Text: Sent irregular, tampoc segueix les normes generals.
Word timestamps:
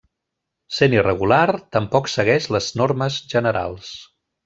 Sent 0.77 0.95
irregular, 0.95 1.47
tampoc 1.77 2.11
segueix 2.17 2.51
les 2.57 2.73
normes 2.83 3.23
generals. 3.37 3.97